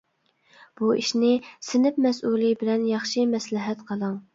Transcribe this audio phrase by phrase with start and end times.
[0.81, 1.29] بۇ ئىشنى
[1.69, 4.23] سىنىپ مەسئۇلى بىلەن ياخشى مەسلىھەت قىلىڭ.